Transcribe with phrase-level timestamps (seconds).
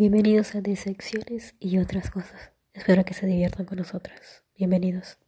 [0.00, 2.52] Bienvenidos a Disecciones y otras cosas.
[2.72, 4.44] Espero que se diviertan con nosotras.
[4.56, 5.18] Bienvenidos.